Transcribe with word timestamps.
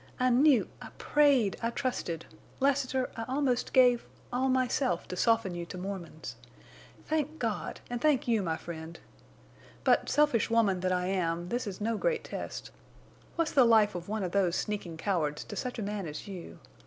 I 0.19 0.31
knew—I 0.31 0.89
prayed—I 0.97 1.69
trusted. 1.69 2.25
Lassiter, 2.59 3.11
I 3.15 3.23
almost 3.27 3.71
gave—all 3.71 4.49
myself 4.49 5.07
to 5.09 5.15
soften 5.15 5.53
you 5.53 5.63
to 5.67 5.77
Mormons. 5.77 6.37
Thank 7.05 7.37
God, 7.37 7.81
and 7.87 8.01
thank 8.01 8.27
you, 8.27 8.41
my 8.41 8.57
friend.... 8.57 8.99
But, 9.83 10.09
selfish 10.09 10.49
woman 10.49 10.79
that 10.79 10.91
I 10.91 11.05
am, 11.05 11.49
this 11.49 11.67
is 11.67 11.79
no 11.79 11.97
great 11.99 12.23
test. 12.23 12.71
What's 13.35 13.51
the 13.51 13.63
life 13.63 13.93
of 13.93 14.09
one 14.09 14.23
of 14.23 14.31
those 14.31 14.55
sneaking 14.55 14.97
cowards 14.97 15.43
to 15.43 15.55
such 15.55 15.77
a 15.77 15.83
man 15.83 16.07
as 16.07 16.27
you? 16.27 16.57